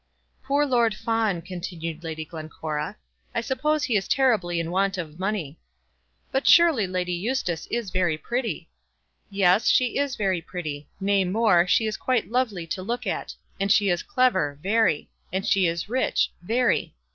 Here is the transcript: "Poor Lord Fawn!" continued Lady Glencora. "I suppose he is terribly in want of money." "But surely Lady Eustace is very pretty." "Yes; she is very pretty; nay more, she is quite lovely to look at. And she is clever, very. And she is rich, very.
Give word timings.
"Poor 0.41 0.65
Lord 0.65 0.95
Fawn!" 0.95 1.43
continued 1.43 2.03
Lady 2.03 2.25
Glencora. 2.25 2.97
"I 3.35 3.41
suppose 3.41 3.83
he 3.83 3.95
is 3.95 4.07
terribly 4.07 4.59
in 4.59 4.71
want 4.71 4.97
of 4.97 5.19
money." 5.19 5.59
"But 6.31 6.47
surely 6.47 6.87
Lady 6.87 7.13
Eustace 7.13 7.67
is 7.69 7.91
very 7.91 8.17
pretty." 8.17 8.67
"Yes; 9.29 9.67
she 9.67 9.99
is 9.99 10.15
very 10.15 10.41
pretty; 10.41 10.87
nay 10.99 11.23
more, 11.23 11.67
she 11.67 11.85
is 11.85 11.97
quite 11.97 12.31
lovely 12.31 12.65
to 12.65 12.81
look 12.81 13.05
at. 13.05 13.35
And 13.59 13.71
she 13.71 13.89
is 13.89 14.01
clever, 14.01 14.57
very. 14.63 15.07
And 15.31 15.45
she 15.45 15.67
is 15.67 15.87
rich, 15.87 16.31
very. 16.41 16.95